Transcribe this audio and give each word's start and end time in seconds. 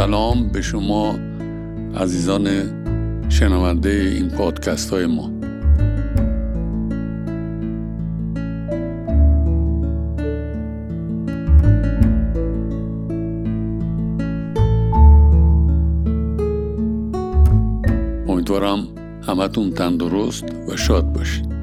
سلام 0.00 0.48
به 0.48 0.62
شما 0.62 1.18
عزیزان 1.96 2.48
شنونده 3.28 3.90
این 3.90 4.28
پادکست 4.28 4.90
های 4.90 5.06
ما. 5.06 5.24
امیدوارم 18.28 18.88
همتون 19.22 19.70
تندرست 19.70 20.44
و 20.68 20.76
شاد 20.76 21.12
باشید. 21.12 21.59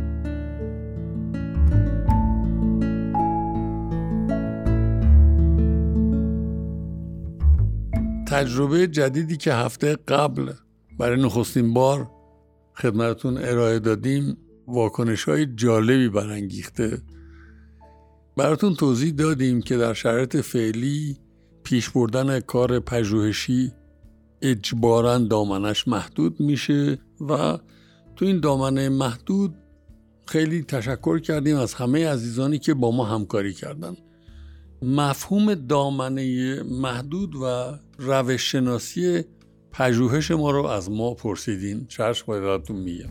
تجربه 8.38 8.88
جدیدی 8.88 9.38
که 9.38 9.54
هفته 9.54 9.96
قبل 10.08 10.54
برای 11.00 11.22
نخستین 11.22 11.74
بار 11.74 12.12
خدمتتون 12.74 13.38
ارائه 13.38 13.80
دادیم 13.80 14.38
واکنش 14.68 15.24
های 15.24 15.46
جالبی 15.46 16.10
برانگیخته. 16.10 17.02
براتون 18.36 18.76
توضیح 18.76 19.14
دادیم 19.14 19.62
که 19.62 19.78
در 19.78 19.94
شرایط 19.94 20.38
فعلی 20.38 21.18
پیش 21.64 21.90
بردن 21.90 22.40
کار 22.40 22.80
پژوهشی 22.80 23.72
اجبارا 24.42 25.18
دامنش 25.18 25.88
محدود 25.88 26.40
میشه 26.40 27.00
و 27.30 27.58
تو 28.16 28.26
این 28.26 28.40
دامنه 28.40 28.90
محدود 28.90 29.56
خیلی 30.26 30.64
تشکر 30.64 31.20
کردیم 31.20 31.58
از 31.58 31.74
همه 31.74 32.10
عزیزانی 32.10 32.60
که 32.60 32.74
با 32.74 32.92
ما 32.92 33.06
همکاری 33.06 33.54
کردن. 33.54 33.98
مفهوم 34.82 35.54
دامنه 35.54 36.64
محدود 36.64 37.36
و 37.36 37.74
روش 37.98 38.52
شناسی 38.52 39.24
پژوهش 39.72 40.32
ما 40.32 40.52
رو 40.52 40.66
از 40.66 40.92
ما 40.92 41.14
پرسیدین. 41.14 41.86
چشم 41.88 42.26
باید 42.28 42.70
میگم. 42.70 43.10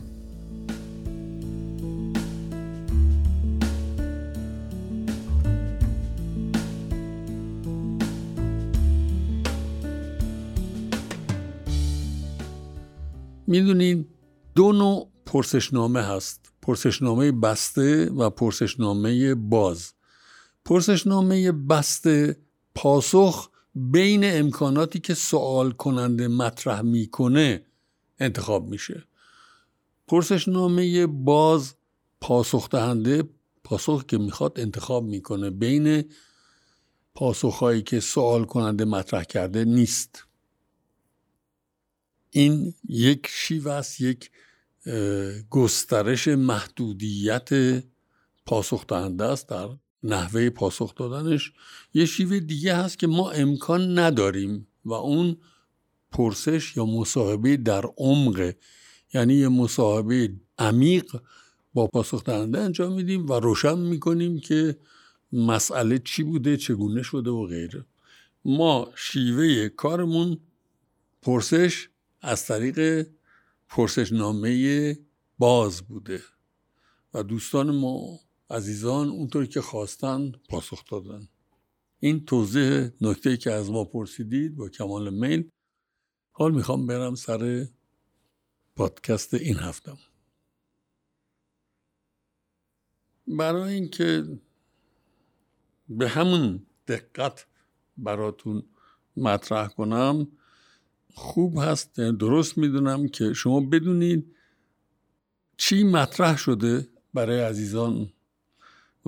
می‌دونین 13.47 14.05
دو 14.55 14.71
نوع 14.71 15.09
پرسشنامه 15.25 16.01
هست. 16.01 16.53
پرسشنامه 16.61 17.31
بسته 17.31 18.09
و 18.09 18.29
پرسشنامه 18.29 19.35
باز. 19.35 19.96
پرسشنامه 20.67 21.51
بسته 21.51 22.37
پاسخ 22.75 23.49
بین 23.75 24.21
امکاناتی 24.23 24.99
که 24.99 25.13
سوال 25.13 25.71
کننده 25.71 26.27
مطرح 26.27 26.81
می‌کنه 26.81 27.65
انتخاب 28.19 28.69
میشه. 28.69 29.03
پرسشنامه 30.07 31.07
باز 31.07 31.75
پاسخ 32.21 32.69
دهنده 32.69 33.23
پاسخ 33.63 34.05
که 34.05 34.17
می‌خواد 34.17 34.59
انتخاب 34.59 35.03
می‌کنه 35.03 35.49
بین 35.49 36.11
پاسخهایی 37.15 37.81
که 37.81 37.99
سوال 37.99 38.45
کننده 38.45 38.85
مطرح 38.85 39.23
کرده 39.23 39.65
نیست. 39.65 40.23
این 42.29 42.73
یک 42.89 43.27
شیوه 43.29 43.71
است 43.71 44.01
یک 44.01 44.31
گسترش 45.49 46.27
محدودیت 46.27 47.49
پاسخ 48.45 48.87
دهنده 48.87 49.25
است 49.25 49.49
در 49.49 49.69
نحوه 50.07 50.49
پاسخ 50.49 50.95
دادنش 50.95 51.51
یه 51.93 52.05
شیوه 52.05 52.39
دیگه 52.39 52.75
هست 52.75 52.99
که 52.99 53.07
ما 53.07 53.31
امکان 53.31 53.99
نداریم 53.99 54.67
و 54.85 54.93
اون 54.93 55.37
پرسش 56.11 56.77
یا 56.77 56.85
مصاحبه 56.85 57.57
در 57.57 57.85
عمق 57.97 58.53
یعنی 59.13 59.33
یه 59.33 59.47
مصاحبه 59.47 60.33
عمیق 60.59 61.15
با 61.73 61.87
پاسخ 61.87 62.23
دهنده 62.23 62.59
انجام 62.59 62.93
میدیم 62.93 63.29
و 63.29 63.33
روشن 63.33 63.77
می‌کنیم 63.77 64.39
که 64.39 64.77
مسئله 65.33 65.99
چی 65.99 66.23
بوده 66.23 66.57
چگونه 66.57 67.03
شده 67.03 67.29
و 67.29 67.45
غیره. 67.47 67.85
ما 68.45 68.91
شیوه 68.95 69.69
کارمون 69.69 70.37
پرسش 71.21 71.89
از 72.21 72.45
طریق 72.45 73.07
پرسشنامه 73.69 74.97
باز 75.37 75.81
بوده 75.81 76.21
و 77.13 77.23
دوستان 77.23 77.75
ما 77.75 78.19
عزیزان 78.49 79.09
اونطور 79.09 79.45
که 79.45 79.61
خواستن 79.61 80.31
پاسخ 80.49 80.85
دادن. 80.85 81.27
این 81.99 82.25
توضیح 82.25 82.89
نکته 83.01 83.37
که 83.37 83.51
از 83.51 83.69
ما 83.71 83.83
پرسیدید 83.85 84.55
با 84.55 84.69
کمال 84.69 85.13
میل. 85.13 85.49
حال 86.31 86.55
می‌خوام 86.55 86.87
برم 86.87 87.15
سر 87.15 87.67
پادکست 88.75 89.33
این 89.33 89.55
هفتم. 89.55 89.97
برای 93.27 93.73
اینکه 93.73 94.39
به 95.89 96.09
همون 96.09 96.65
دقت 96.87 97.47
براتون 97.97 98.63
مطرح 99.17 99.67
کنم 99.67 100.27
خوب 101.13 101.57
هست 101.57 101.99
یعنی 101.99 102.17
درست 102.17 102.57
می‌دونم 102.57 103.07
که 103.07 103.33
شما 103.33 103.59
بدونید 103.59 104.35
چی 105.57 105.83
مطرح 105.83 106.37
شده 106.37 106.87
برای 107.13 107.39
عزیزان. 107.39 108.13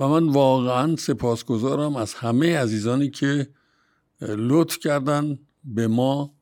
و 0.00 0.08
من 0.08 0.28
واقعا 0.28 0.96
سپاسگزارم 0.96 1.96
از 1.96 2.14
همه 2.14 2.58
عزیزانی 2.58 3.10
که 3.10 3.48
لطف 4.20 4.78
کردن 4.78 5.38
به 5.64 5.88
ما 5.88 6.34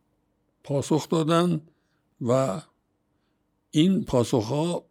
پاسخ 0.65 1.09
دادن 1.09 1.61
و 2.21 2.63
این 3.71 4.05
پاسخ 4.05 4.45
ها 4.45 4.87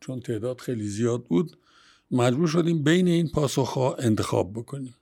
چون 0.00 0.20
تعداد 0.20 0.60
خیلی 0.60 0.88
زیاد 0.88 1.24
بود 1.24 1.58
مجبور 2.10 2.48
شدیم 2.48 2.82
بین 2.82 3.08
این 3.08 3.28
پاسخ 3.28 3.68
ها 3.68 3.94
انتخاب 3.94 4.52
بکنیم. 4.52 4.94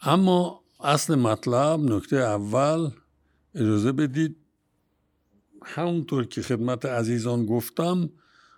اما 0.00 0.60
اصل 0.80 1.14
مطلب 1.14 1.80
نکته 1.80 2.16
اول 2.16 2.90
اجازه 3.54 3.92
بدید 3.92 4.36
همونطور 5.64 6.24
که 6.24 6.42
خدمت 6.42 6.86
عزیزان 6.86 7.46
گفتم 7.46 8.10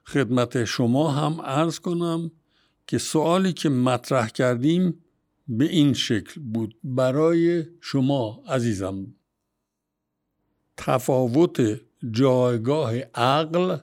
خدمت 0.09 0.65
شما 0.65 1.11
هم 1.11 1.41
عرض 1.41 1.79
کنم 1.79 2.31
که 2.87 2.99
سوالی 2.99 3.53
که 3.53 3.69
مطرح 3.69 4.29
کردیم 4.29 5.05
به 5.49 5.65
این 5.65 5.93
شکل 5.93 6.41
بود. 6.41 6.77
برای 6.85 7.65
شما 7.81 8.43
عزیزم 8.49 9.07
تفاوت 10.77 11.81
جایگاه 12.11 12.99
عقل 12.99 13.77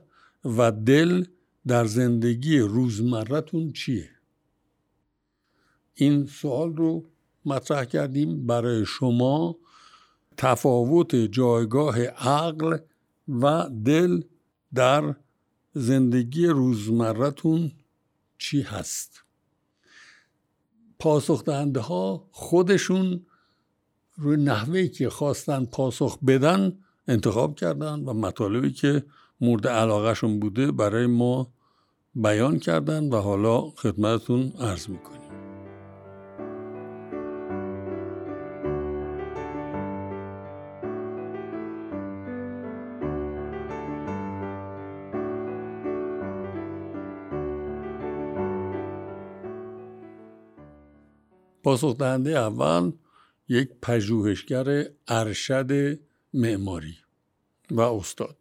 و 0.45 0.71
دل 0.71 1.25
در 1.67 1.85
زندگی 1.85 2.59
روزمرتون 2.59 3.71
چیه؟ 3.73 4.09
این 5.93 6.25
سوال 6.25 6.75
رو 6.75 7.05
مطرح 7.45 7.85
کردیم. 7.85 8.47
برای 8.47 8.85
شما 8.85 9.57
تفاوت 10.37 11.15
جایگاه 11.15 12.01
عقل 12.05 12.77
و 13.27 13.69
دل 13.85 14.21
در 14.73 15.15
زندگی 15.73 16.47
روزمرتون 16.47 17.71
چی 18.37 18.61
هست؟ 18.61 19.23
پاسخ 20.99 21.43
دهنده 21.43 21.79
ها 21.79 22.27
خودشون 22.31 23.25
روی 24.15 24.37
نحوه 24.37 24.87
که 24.87 25.09
خواستن 25.09 25.65
پاسخ 25.65 26.19
بدن 26.27 26.77
انتخاب 27.07 27.55
کردن 27.55 27.99
و 27.99 28.13
مطالبی 28.13 28.71
که 28.71 29.03
مورد 29.41 29.67
علاقهشون 29.67 30.39
بوده 30.39 30.71
برای 30.71 31.07
ما 31.07 31.53
بیان 32.15 32.59
کردن 32.59 33.09
و 33.09 33.15
حالا 33.15 33.61
خدمتتون 33.61 34.53
عرض 34.59 34.89
می‌کنیم. 34.89 35.32
پاسخ 51.63 51.97
دهنده 51.97 52.29
اول 52.29 52.91
یک 53.47 53.69
پژوهشگر 53.81 54.85
ارشد 55.07 55.99
معماری 56.33 56.97
و 57.71 57.81
استاد. 57.81 58.37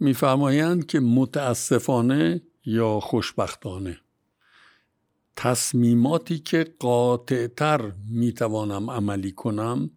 میفرمایند 0.00 0.86
که 0.86 1.00
متاسفانه 1.00 2.42
یا 2.64 3.00
خوشبختانه 3.00 4.00
تصمیماتی 5.36 6.38
که 6.38 6.74
قاطعتر 6.78 7.92
می‌توانم 8.08 8.90
عملی 8.90 9.32
کنم 9.32 9.90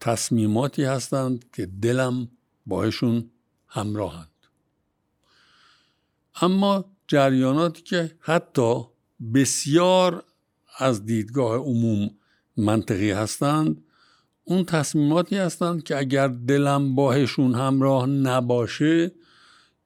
تصمیماتی 0.00 0.84
هستند 0.84 1.50
که 1.50 1.66
دلم 1.66 2.28
باهشون 2.66 3.30
همراهند. 3.68 4.28
اما 6.40 6.84
جریاناتی 7.06 7.82
که 7.82 8.16
حتی 8.20 8.84
بسیار 9.34 10.24
از 10.78 11.06
دیدگاه 11.06 11.56
عموم 11.56 12.10
منطقی 12.56 13.10
هستند. 13.10 13.84
اون 14.44 14.64
تصمیماتی 14.64 15.36
هستند 15.36 15.82
که 15.82 15.98
اگر 15.98 16.28
دلم 16.28 16.94
باهشون 16.94 17.54
همراه 17.54 18.06
نباشه 18.06 19.12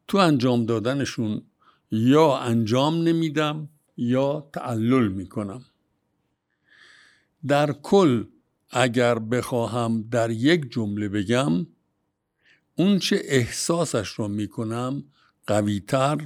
تو 0.09 0.19
انجام 0.19 0.67
دادنشون 0.67 1.43
یا 1.91 2.39
انجام 2.39 3.03
نمیدم 3.03 3.69
یا 3.97 4.51
تعلل 4.53 5.09
می‌کنم. 5.09 5.65
در 7.47 7.73
کل 7.73 8.25
اگر 8.71 9.19
بخواهم 9.19 10.03
در 10.03 10.31
یک 10.31 10.73
جمله 10.73 11.09
بگم 11.09 11.67
اون 12.77 12.99
چه 12.99 13.21
احساسش 13.25 14.09
رو 14.09 14.29
می‌کنم 14.29 15.05
قویتر 15.47 16.19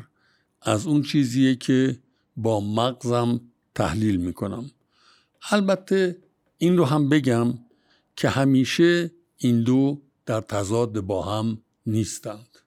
از 0.62 0.87
اون 0.87 1.03
چیزیه 1.03 1.55
که 1.55 1.99
با 2.42 2.60
مغزم 2.60 3.40
تحلیل 3.75 4.16
می‌کنم. 4.16 4.70
البته 5.50 6.19
این 6.58 6.76
رو 6.78 6.84
هم 6.84 7.08
بگم 7.08 7.54
که 8.16 8.28
همیشه 8.28 9.10
این 9.37 9.62
دو 9.62 10.02
در 10.26 10.40
تضاد 10.40 11.00
با 11.00 11.22
هم 11.22 11.58
نیستند. 11.87 12.58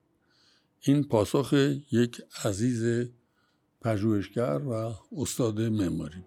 این 0.82 1.04
پاسخ 1.04 1.54
یک 1.92 2.22
عزیز 2.46 3.10
پژوهشگر 3.82 4.62
و 4.68 4.94
استاد 5.18 5.62
معماری 5.62 6.24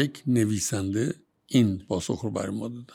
یک 0.00 0.22
نویسنده 0.26 1.14
این 1.46 1.78
پاسخ 1.78 2.20
رو 2.20 2.30
برای 2.30 2.56
ما 2.56 2.68
دادن. 2.68 2.94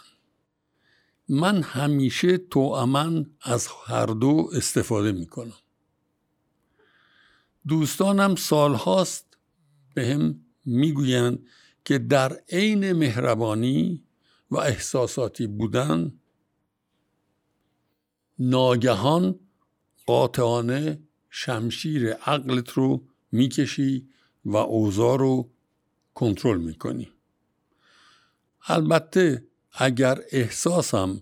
من 1.30 1.62
همیشه 1.62 2.40
امن 2.56 3.26
از 3.42 3.68
هر 3.86 4.06
دو 4.06 4.50
استفاده 4.54 5.12
می 5.12 5.26
کنم 5.26 5.54
دوستانم 7.68 8.36
سالهاست 8.36 9.38
به 9.94 10.08
هم 10.08 10.42
می‌گویند 10.66 11.40
که 11.86 11.98
در 11.98 12.34
عین 12.50 12.94
مهربانی 12.94 14.04
و 14.52 14.58
احساساتی 14.58 15.48
بودن 15.48 16.14
ناگهان 18.40 19.40
قاطعانه 20.06 21.00
شمشیر 21.30 22.14
عقلت 22.14 22.70
رو 22.70 23.04
می‌کشی 23.32 24.08
و 24.46 24.56
اوضاع 24.56 25.18
رو 25.18 25.55
کنترل 26.16 26.62
می‌کنی. 26.62 27.12
البته 28.68 29.48
اگر 29.72 30.22
احساسم 30.32 31.22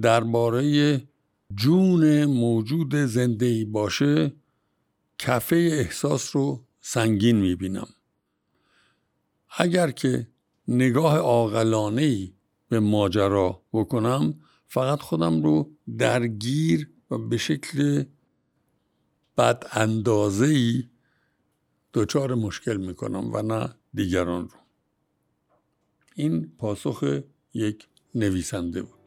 درباره 0.00 1.02
جون 1.54 2.24
موجود 2.24 2.94
زنده 2.94 3.46
ای 3.46 3.64
باشه 3.64 4.32
کفه 5.18 5.56
احساس 5.56 6.36
رو 6.36 6.64
سنگین 6.80 7.36
می‌بینم. 7.36 7.88
اگر 9.58 9.90
که 9.90 10.28
نگاه 10.68 11.16
عاقلانه 11.16 12.02
ای 12.02 12.34
به 12.68 12.80
ماجرا 12.80 13.62
بکنم 13.72 14.40
فقط 14.66 15.00
خودم 15.00 15.42
رو 15.42 15.70
درگیر 15.98 16.90
و 17.10 17.18
به 17.18 17.36
شکل 17.36 18.04
بد 19.36 19.66
اندازه 19.72 20.46
ای 20.46 20.84
دچار 21.94 22.34
مشکل 22.34 22.76
می‌کنم 22.76 23.34
و 23.34 23.42
نه 23.42 23.74
دیگران 23.94 24.48
رو. 24.48 24.58
این 26.14 26.52
پاسخ 26.58 27.22
یک 27.54 27.88
نویسنده 28.14 28.82
بود. 28.82 28.98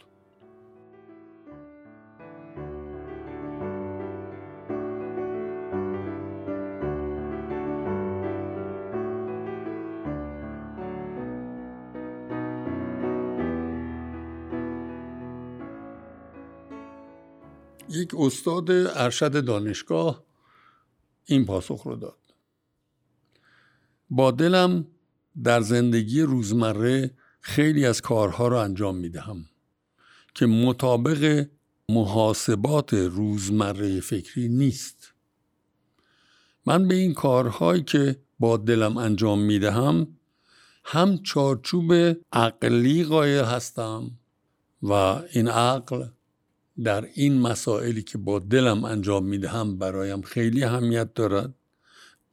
یک 17.89 18.15
استاد 18.17 18.71
ارشد 18.71 19.45
دانشگاه 19.45 20.23
این 21.25 21.45
پاسخ 21.45 21.83
رو 21.83 21.95
داد. 21.95 22.20
با 24.11 24.31
دلم 24.31 24.87
در 25.43 25.61
زندگی 25.61 26.21
روزمره 26.21 27.11
خیلی 27.41 27.85
از 27.85 28.01
کارها 28.01 28.47
رو 28.47 28.57
انجام 28.57 28.97
می 28.97 29.09
دهم 29.09 29.45
که 30.35 30.45
مطابق 30.45 31.47
محاسبات 31.89 32.93
روزمره 32.93 33.99
فکری 33.99 34.49
نیست. 34.49 35.13
من 36.65 36.87
به 36.87 36.95
این 36.95 37.13
کارهایی 37.13 37.83
که 37.83 38.21
با 38.39 38.57
دلم 38.57 38.97
انجام 38.97 39.39
می 39.39 39.59
دهم 39.59 40.07
هم 40.85 41.17
چارچوب 41.17 41.93
عقلی 42.33 43.03
قایل 43.03 43.43
هستم 43.43 44.11
و 44.83 44.93
این 45.33 45.47
عقل 45.47 46.05
در 46.83 47.09
این 47.13 47.39
مسائلی 47.39 48.03
که 48.03 48.17
با 48.17 48.39
دلم 48.39 48.83
انجام 48.83 49.25
می 49.25 49.37
دهم 49.37 49.77
برایم 49.77 50.21
خیلی 50.21 50.63
اهمیت 50.63 51.13
دارد. 51.13 51.53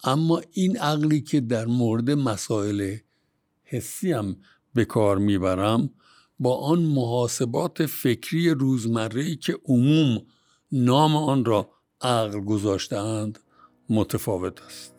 اما 0.04 0.42
این 0.52 0.76
عقلی 0.76 1.20
که 1.20 1.40
در 1.40 1.66
مورد 1.66 2.10
مسائل 2.10 2.96
حسی 3.64 4.12
هم 4.12 4.36
به 4.74 4.84
کار 4.84 5.18
می‌برم 5.18 5.90
با 6.38 6.56
آن 6.56 6.82
محاسبات 6.82 7.86
فکری 7.86 8.50
روزمره 8.50 9.36
که 9.36 9.58
عموم 9.64 10.26
نام 10.72 11.16
آن 11.16 11.44
را 11.44 11.70
عقل 12.00 12.40
گذاشتهاند 12.40 13.38
متفاوت 13.90 14.62
است. 14.62 14.97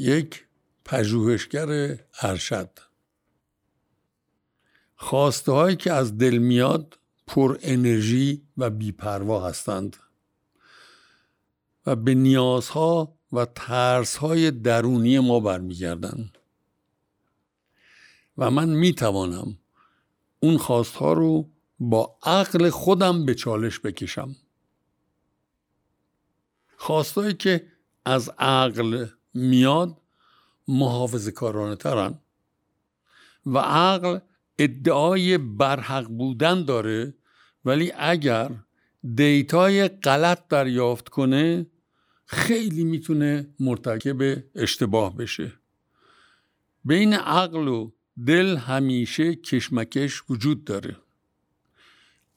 یک 0.00 0.46
پژوهشگر 0.84 1.98
ارشد. 2.20 2.78
خواسته 4.96 5.52
هایی 5.52 5.76
که 5.76 5.92
از 5.92 6.18
دل 6.18 6.38
میاد 6.38 6.98
پر 7.26 7.58
انرژی 7.62 8.42
و 8.56 8.70
بیپروا 8.70 9.48
هستند 9.48 9.96
و 11.86 11.96
به 11.96 12.14
نیازها 12.14 13.18
و 13.32 13.44
ترسهای 13.44 14.50
درونی 14.50 15.18
ما 15.18 15.40
برمیگردند. 15.40 16.38
و 18.38 18.50
من 18.50 18.68
می‌توانم 18.68 19.58
اون 20.40 20.58
خواستها 20.58 21.12
رو 21.12 21.50
با 21.80 22.18
عقل 22.22 22.70
خودم 22.70 23.26
به 23.26 23.34
چالش 23.34 23.80
بکشم. 23.80 24.36
خواستهایی 26.76 27.34
که 27.34 27.66
از 28.04 28.30
عقل 28.38 29.06
میاد 29.34 29.96
محافظ 30.68 31.28
کارانه 31.28 31.76
ترن 31.76 32.18
و 33.46 33.58
عقل 33.58 34.18
ادعای 34.58 35.38
برحق 35.38 36.06
بودن 36.06 36.64
داره 36.64 37.14
ولی 37.64 37.92
اگر 37.96 38.50
دیتای 39.14 39.88
غلط 39.88 40.48
دریافت 40.48 41.08
کنه 41.08 41.66
خیلی 42.26 42.84
می‌تونه 42.84 43.54
مرتکب 43.60 44.42
اشتباه 44.54 45.16
بشه. 45.16 45.52
بین 46.84 47.14
عقل 47.14 47.68
و 47.68 47.90
دل 48.26 48.56
همیشه 48.56 49.34
کشمکش 49.34 50.22
وجود 50.30 50.64
داره. 50.64 50.96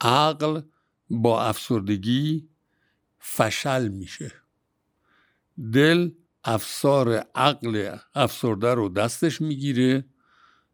عقل 0.01 0.61
با 1.09 1.43
افسردگی 1.43 2.49
فشل 3.19 3.87
میشه. 3.87 4.31
دل 5.73 6.11
افسار 6.45 7.13
عقل 7.35 7.95
افسرده 8.15 8.73
رو 8.73 8.89
دستش 8.89 9.41
می‌گیره. 9.41 10.05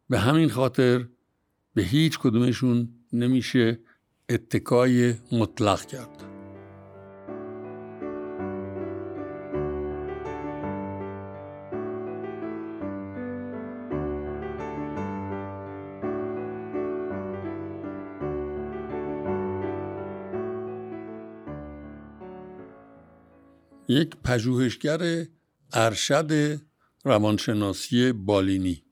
به 0.10 0.20
همین 0.20 0.50
خاطر 0.50 1.08
به 1.74 1.82
هیچ 1.82 2.20
کدومشون 2.20 2.90
نمیشه 3.14 3.80
اتکای 4.30 5.16
مطلق 5.32 5.86
کرد. 5.86 6.24
یک 23.88 24.16
پژوهشگر 24.24 25.26
ارشد 25.74 26.62
روانشناسی 27.04 28.12
بالینی. 28.12 28.84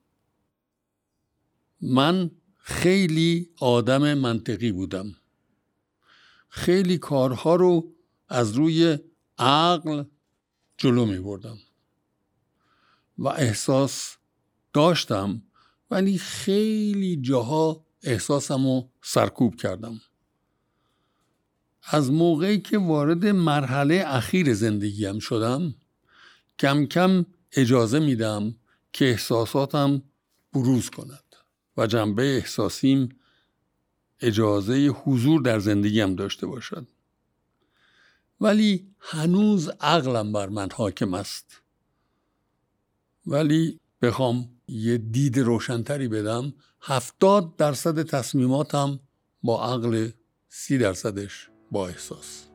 من 1.80 2.30
خیلی 2.58 3.50
آدم 3.60 4.14
منطقی 4.14 4.72
بودم. 4.72 5.14
خیلی 6.48 6.98
کارها 6.98 7.56
رو 7.56 7.94
از 8.28 8.52
روی 8.52 8.98
عقل 9.38 10.04
جلو 10.76 11.06
می 11.06 11.18
بردم 11.18 11.58
و 13.18 13.28
احساس 13.28 14.16
داشتم 14.72 15.42
ولی 15.90 16.18
خیلی 16.18 17.16
جاها 17.16 17.86
احساسم 18.02 18.66
رو 18.66 18.90
سرکوب 19.02 19.56
کردم. 19.56 20.00
از 21.82 22.10
موقعی 22.10 22.60
که 22.60 22.78
وارد 22.78 23.26
مرحله 23.26 24.04
اخیر 24.06 24.54
زندگیم 24.54 25.18
شدم 25.18 25.74
کم 26.58 26.86
کم 26.86 27.26
اجازه 27.52 27.98
میدم 27.98 28.54
که 28.92 29.10
احساساتم 29.10 30.02
بروز 30.52 30.90
کند 30.90 31.24
و 31.76 31.86
جنبه 31.86 32.36
احساسیم 32.36 33.08
اجازه 34.20 34.86
حضور 35.04 35.42
در 35.42 35.58
زندگیم 35.58 36.14
داشته 36.14 36.46
باشد. 36.46 36.86
ولی 38.40 38.94
هنوز 39.00 39.68
عقلم 39.80 40.32
بر 40.32 40.48
من 40.48 40.68
حاکم 40.74 41.14
است. 41.14 41.62
ولی 43.26 43.80
بخوام 44.02 44.48
یه 44.68 44.98
دید 44.98 45.38
روشنتری 45.38 46.08
بدم 46.08 46.52
هفتاد 46.80 47.56
درصد 47.56 48.02
تصمیماتم 48.02 49.00
با 49.42 49.64
عقل 49.74 50.10
سی 50.48 50.78
درصدش 50.78 51.48
با 51.70 51.88
احساس. 51.88 52.47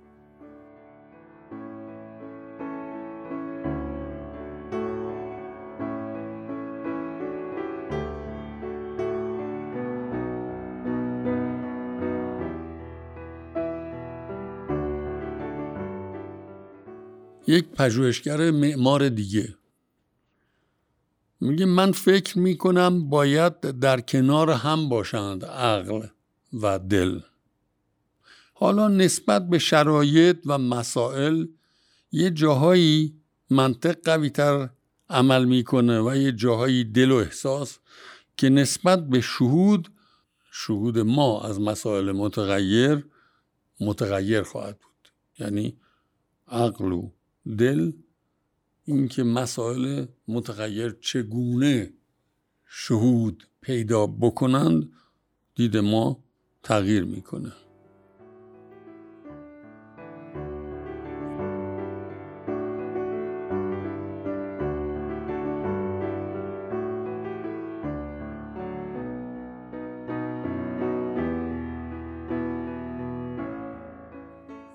یک 17.47 17.67
پژوهشگر 17.67 18.51
معمار 18.51 19.09
دیگه. 19.09 19.55
میگه 21.41 21.65
من 21.65 21.91
فکر 21.91 22.39
می‌کنم 22.39 23.09
باید 23.09 23.59
در 23.61 24.01
کنار 24.01 24.51
هم 24.51 24.89
باشند 24.89 25.45
عقل 25.45 26.07
و 26.61 26.79
دل. 26.79 27.19
حالا 28.53 28.87
نسبت 28.87 29.49
به 29.49 29.59
شرایط 29.59 30.37
و 30.45 30.57
مسائل 30.57 31.47
یه 32.11 32.29
جاهایی 32.29 33.21
منطق 33.49 33.97
قویتر 34.03 34.69
عمل 35.09 35.45
می‌کنه 35.45 36.01
و 36.01 36.15
یه 36.15 36.31
جاهایی 36.31 36.83
دل 36.83 37.11
و 37.11 37.15
احساس 37.15 37.79
که 38.37 38.49
نسبت 38.49 39.07
به 39.09 39.21
شهود 39.21 39.91
شهود 40.51 40.99
ما 40.99 41.41
از 41.41 41.59
مسائل 41.59 42.11
متغیر 42.11 43.05
متغیر 43.79 44.43
خواهد 44.43 44.79
بود. 44.79 45.09
یعنی 45.39 45.77
عقل 46.47 46.91
و 46.91 47.11
دل 47.45 47.91
اینکه 48.85 49.23
مسائل 49.23 50.05
متغیر 50.27 50.97
چگونه 51.01 51.93
شهود 52.65 53.47
پیدا 53.61 54.07
بکنند 54.07 54.91
دید 55.55 55.77
ما 55.77 56.23
تغییر 56.63 57.03
می‌کنه. 57.03 57.51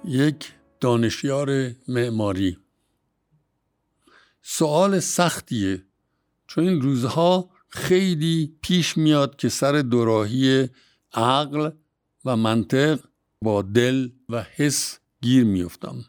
یک 0.05 0.58
دانشیار 0.81 1.71
معماری. 1.89 2.59
سوال 4.43 5.01
سختیه 5.01 5.83
چون 6.47 6.69
این 6.69 6.81
روزها 6.81 7.51
خیلی 7.69 8.59
پیش 8.63 8.97
میاد 8.97 9.37
که 9.37 9.49
سر 9.49 9.73
دوراهی 9.73 10.69
عقل 11.13 11.71
و 12.25 12.37
منطق 12.37 13.01
با 13.43 13.63
دل 13.63 14.09
و 14.29 14.43
حس 14.43 14.99
گیر 15.21 15.45
میفتم 15.45 16.05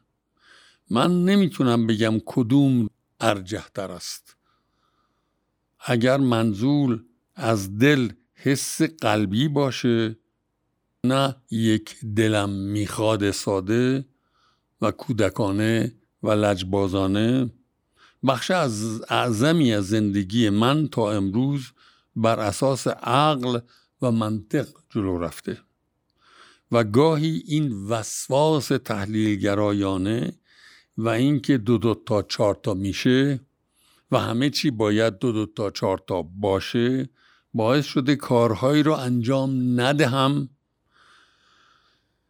من 0.89 1.25
نمی‌تونم 1.25 1.87
بگم 1.87 2.21
کدوم 2.25 2.89
ارجه 3.19 3.63
تر 3.75 3.91
است. 3.91 4.35
اگر 5.79 6.17
منظور 6.17 7.03
از 7.35 7.77
دل 7.77 8.09
حس 8.33 8.81
قلبی 8.81 9.47
باشه 9.47 10.17
نه 11.03 11.35
یک 11.51 11.95
دلم 12.15 12.49
می‌خواد 12.49 13.31
ساده 13.31 14.05
و 14.81 14.91
کودکانه 14.91 15.95
و 16.23 16.31
لجبازانه. 16.31 17.49
بخش 18.27 18.51
از 18.51 19.01
اعظمی 19.09 19.73
از 19.73 19.87
زندگی 19.87 20.49
من 20.49 20.87
تا 20.87 21.11
امروز 21.11 21.71
بر 22.15 22.39
اساس 22.39 22.87
عقل 22.87 23.59
و 24.01 24.11
منطق 24.11 24.67
جلو 24.89 25.17
رفته. 25.17 25.57
و 26.71 26.83
گاهی 26.83 27.43
این 27.45 27.85
وسواس 27.85 28.67
تحلیلگرایانه 28.67 30.33
و 30.97 31.09
اینکه 31.09 31.57
دو 31.57 31.77
دو 31.77 31.95
تا 32.05 32.21
چهار 32.21 32.59
تا 32.63 32.73
میشه 32.73 33.39
و 34.11 34.19
همه 34.19 34.49
چی 34.49 34.71
باید 34.71 35.17
دو 35.17 35.31
دو 35.31 35.45
تا 35.45 35.71
چهار 35.71 36.03
تا 36.07 36.21
باشه 36.21 37.09
باعث 37.53 37.85
شده 37.85 38.15
کارهایی 38.15 38.83
رو 38.83 38.93
انجام 38.93 39.81
ندهم 39.81 40.49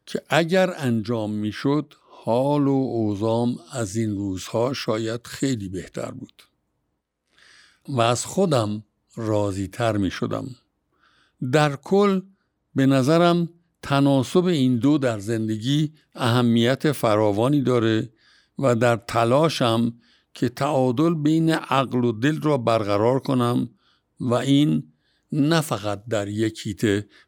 که 0.05 0.21
اگر 0.29 0.73
انجام 0.77 1.31
می‌شد 1.31 1.93
حال 2.23 2.67
و 2.67 2.71
اوزام 2.71 3.57
از 3.71 3.95
این 3.95 4.15
روزها 4.15 4.73
شاید 4.73 5.27
خیلی 5.27 5.69
بهتر 5.69 6.11
بود. 6.11 6.43
و 7.89 8.01
از 8.01 8.25
خودم 8.25 8.83
راضی 9.15 9.67
تر 9.67 9.97
می 9.97 10.11
شدم. 10.11 10.55
در 11.51 11.75
کل 11.75 12.21
به 12.75 12.85
نظرم 12.85 13.49
تناسب 13.81 14.45
این 14.45 14.77
دو 14.77 14.97
در 14.97 15.19
زندگی 15.19 15.93
اهمیت 16.15 16.91
فراوانی 16.91 17.61
داره 17.61 18.09
و 18.59 18.75
در 18.75 18.95
تلاشم 18.95 19.93
که 20.33 20.49
تعادل 20.49 21.13
بین 21.13 21.49
عقل 21.49 22.03
و 22.03 22.11
دل 22.11 22.41
را 22.41 22.57
برقرار 22.57 23.19
کنم 23.19 23.69
و 24.19 24.33
این 24.33 24.93
نه 25.31 25.61
فقط 25.61 26.05
در 26.05 26.27
یک 26.27 26.85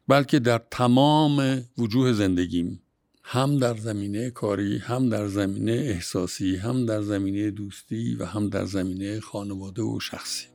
بلکه 0.08 0.38
در 0.38 0.62
تمام 0.70 1.62
وجوه 1.78 2.12
زندگیم. 2.12 2.81
هم 3.24 3.58
در 3.58 3.76
زمینه 3.76 4.30
کاری 4.30 4.78
هم 4.78 5.08
در 5.08 5.28
زمینه 5.28 5.72
احساسی 5.72 6.56
هم 6.56 6.86
در 6.86 7.02
زمینه 7.02 7.50
دوستی 7.50 8.14
و 8.14 8.24
هم 8.24 8.48
در 8.48 8.64
زمینه 8.64 9.20
خانواده 9.20 9.82
و 9.82 10.00
شخصی. 10.00 10.46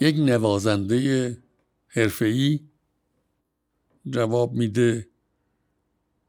یک 0.00 0.16
نوازنده 0.18 1.38
حرفه‌ای 1.86 2.60
جواب 4.10 4.52
میده 4.52 5.13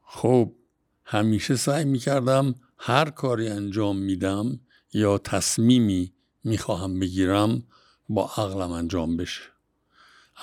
خب 0.06 0.52
همیشه 1.04 1.56
سعی 1.56 1.84
می‌کردم 1.84 2.54
هر 2.78 3.10
کاری 3.10 3.48
انجام 3.48 3.96
میدم 3.96 4.60
یا 4.92 5.18
تصمیمی 5.18 6.12
می‌خواهم 6.44 7.00
بگیرم 7.00 7.62
با 8.08 8.30
عقلم 8.36 8.70
انجام 8.70 9.16
بشه. 9.16 9.42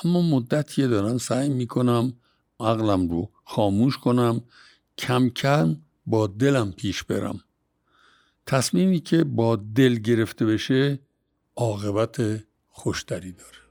اما 0.03 0.21
مدتیه 0.21 0.87
دارم 0.87 1.17
سعی 1.17 1.49
می‌کنم 1.49 2.13
عقلم 2.59 3.09
رو 3.09 3.29
خاموش 3.43 3.97
کنم 3.97 4.41
کم 4.97 5.29
کم 5.29 5.77
با 6.05 6.27
دلم 6.27 6.71
پیش 6.71 7.03
برم. 7.03 7.39
تصمیمی 8.45 8.99
که 8.99 9.23
با 9.23 9.55
دل 9.55 9.95
گرفته 9.95 10.45
بشه 10.45 10.99
عاقبت 11.55 12.43
خوشتری 12.69 13.31
داره. 13.31 13.62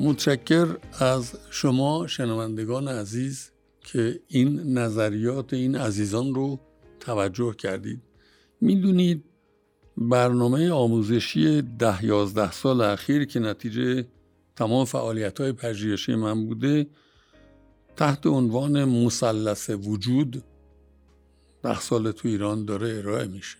متشکر 0.00 0.76
از 0.98 1.34
شما 1.50 2.06
شنوندگان 2.06 2.88
عزیز 2.88 3.50
که 3.80 4.20
این 4.28 4.78
نظریات 4.78 5.54
این 5.54 5.76
عزیزان 5.76 6.34
رو 6.34 6.60
توجه 7.00 7.54
کردید. 7.54 8.02
می‌دونید 8.60 9.24
برنامه 9.96 10.70
آموزشی 10.70 11.62
ده 11.62 12.04
یازده 12.04 12.52
سال 12.52 12.80
اخیر 12.80 13.24
که 13.24 13.40
نتیجه 13.40 14.06
تمام 14.56 14.84
فعالیت 14.84 15.40
های 15.40 15.52
پژوهشی 15.52 16.14
من 16.14 16.46
بوده 16.46 16.86
تحت 17.96 18.26
عنوان 18.26 18.84
مثلث 18.84 19.70
وجود 19.70 20.44
ده 21.62 21.80
سال 21.80 22.12
تو 22.12 22.28
ایران 22.28 22.64
داره 22.64 22.98
ارائه 22.98 23.26
میشه. 23.26 23.56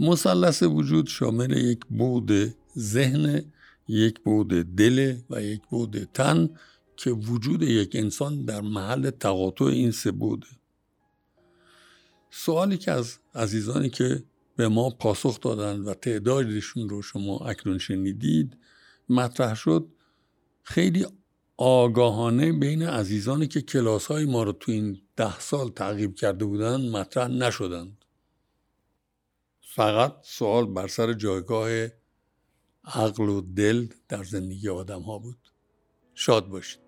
مثلث 0.00 0.62
وجود 0.62 1.06
شامل 1.06 1.56
یک 1.56 1.80
بود 1.90 2.32
ذهن 2.78 3.44
یک 3.88 4.20
بود 4.20 4.48
دل 4.48 5.16
و 5.30 5.42
یک 5.42 5.62
بود 5.70 6.04
تن 6.04 6.48
که 6.96 7.10
وجود 7.10 7.62
یک 7.62 7.90
انسان 7.94 8.44
در 8.44 8.60
محل 8.60 9.10
تقاطع 9.10 9.64
این 9.64 9.90
سه 9.90 10.10
بوده 10.10 10.46
سوالی 12.30 12.78
که 12.78 12.92
از 12.92 13.18
عزیزانی 13.34 13.90
که 13.90 14.24
به 14.56 14.68
ما 14.68 14.90
پاسخ 14.90 15.40
دادن 15.40 15.80
و 15.80 15.94
تعدادشون 15.94 16.88
رو 16.88 17.02
شما 17.02 17.38
اکنون 17.38 17.78
شنیدید 17.78 18.56
مطرح 19.08 19.54
شد 19.54 19.88
خیلی 20.62 21.06
آگاهانه 21.56 22.52
بین 22.52 22.82
عزیزانی 22.82 23.46
که 23.46 23.60
کلاس 23.60 24.06
های 24.06 24.24
ما 24.24 24.42
رو 24.42 24.52
تو 24.52 24.72
این 24.72 25.00
ده 25.16 25.40
سال 25.40 25.68
تعقیب 25.68 26.14
کرده 26.14 26.44
بودن 26.44 26.90
مطرح 26.90 27.28
نشدند. 27.28 28.04
فقط 29.60 30.16
سوال 30.22 30.66
بر 30.66 30.88
سر 30.88 31.12
جایگاه 31.12 31.68
عقل 32.84 33.28
و 33.28 33.40
دل 33.40 33.88
در 34.08 34.24
زندگی 34.24 34.68
آدم 34.68 35.02
ها 35.02 35.18
بود. 35.18 35.38
شاد 36.14 36.48
باشید. 36.48 36.83